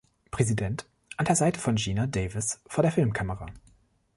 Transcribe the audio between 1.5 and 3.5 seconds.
von Geena Davis vor der Filmkamera.